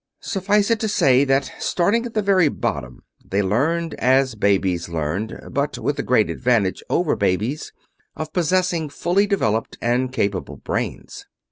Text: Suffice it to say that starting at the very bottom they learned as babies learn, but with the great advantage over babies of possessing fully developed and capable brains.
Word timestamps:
Suffice 0.23 0.71
it 0.71 0.79
to 0.79 0.87
say 0.87 1.23
that 1.25 1.51
starting 1.59 2.07
at 2.07 2.15
the 2.15 2.23
very 2.23 2.49
bottom 2.49 3.03
they 3.23 3.43
learned 3.43 3.93
as 3.99 4.33
babies 4.33 4.89
learn, 4.89 5.39
but 5.51 5.77
with 5.77 5.95
the 5.95 6.01
great 6.01 6.27
advantage 6.27 6.81
over 6.89 7.15
babies 7.15 7.71
of 8.15 8.33
possessing 8.33 8.89
fully 8.89 9.27
developed 9.27 9.77
and 9.79 10.11
capable 10.11 10.57
brains. 10.57 11.27